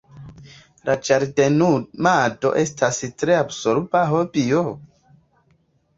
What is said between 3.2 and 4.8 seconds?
tre absorba hobio!